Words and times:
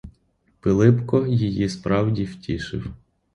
Пилипко 0.61 1.27
її 1.27 1.69
справді 1.69 2.23
втішив. 2.25 2.91